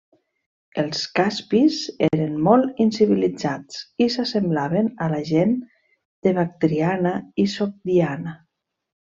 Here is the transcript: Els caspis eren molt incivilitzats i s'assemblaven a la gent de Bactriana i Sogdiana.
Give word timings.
Els 0.83 1.01
caspis 1.17 1.75
eren 2.07 2.39
molt 2.47 2.81
incivilitzats 2.87 3.83
i 4.07 4.09
s'assemblaven 4.15 4.89
a 5.05 5.11
la 5.15 5.21
gent 5.31 5.55
de 6.29 6.37
Bactriana 6.43 7.17
i 7.45 7.49
Sogdiana. 7.57 8.35